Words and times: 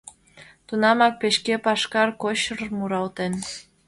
Тунамак 0.67 1.13
печке 1.21 1.55
пашкар 1.65 2.09
кочыр-р 2.21 2.69
муралтен. 2.77 3.33